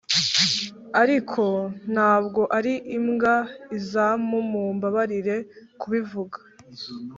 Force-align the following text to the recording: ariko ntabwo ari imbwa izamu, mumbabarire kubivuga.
ariko 1.01 1.43
ntabwo 1.93 2.41
ari 2.57 2.73
imbwa 2.97 3.35
izamu, 3.77 4.37
mumbabarire 4.51 5.37
kubivuga. 5.81 6.37